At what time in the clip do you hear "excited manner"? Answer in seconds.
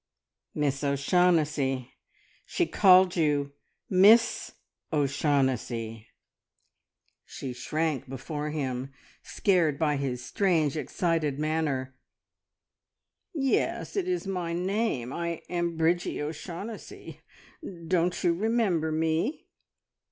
10.75-11.95